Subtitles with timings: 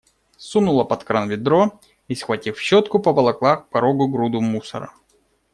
[0.45, 4.91] Сунула под кран ведро и, схватив щетку, поволокла к порогу груду мусора.